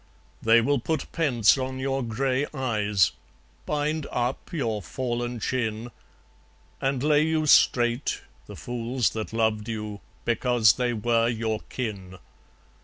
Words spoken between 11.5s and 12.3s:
kin.